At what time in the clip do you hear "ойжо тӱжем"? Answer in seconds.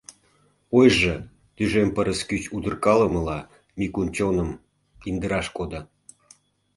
0.79-1.89